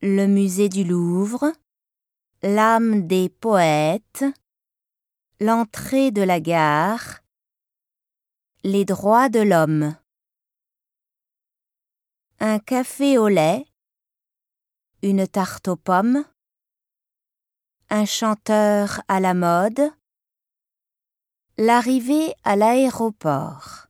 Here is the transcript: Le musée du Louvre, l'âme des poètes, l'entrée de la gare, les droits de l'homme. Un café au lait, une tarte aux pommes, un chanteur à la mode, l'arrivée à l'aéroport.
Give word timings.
Le 0.00 0.26
musée 0.26 0.68
du 0.68 0.82
Louvre, 0.82 1.52
l'âme 2.42 3.06
des 3.06 3.28
poètes, 3.28 4.24
l'entrée 5.38 6.10
de 6.10 6.22
la 6.22 6.40
gare, 6.40 7.20
les 8.64 8.84
droits 8.84 9.28
de 9.28 9.38
l'homme. 9.38 9.94
Un 12.40 12.58
café 12.58 13.16
au 13.16 13.28
lait, 13.28 13.64
une 15.02 15.28
tarte 15.28 15.68
aux 15.68 15.76
pommes, 15.76 16.24
un 17.90 18.06
chanteur 18.06 19.02
à 19.06 19.20
la 19.20 19.34
mode, 19.34 19.92
l'arrivée 21.56 22.34
à 22.42 22.56
l'aéroport. 22.56 23.87